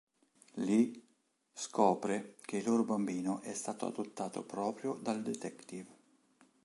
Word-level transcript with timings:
Lì, 0.55 0.99
scopre 1.53 2.37
che 2.41 2.57
il 2.57 2.65
loro 2.65 2.83
bambino 2.83 3.39
è 3.41 3.53
stato 3.53 3.85
adottato 3.85 4.41
proprio 4.41 4.95
dal 4.99 5.21
detective. 5.21 5.87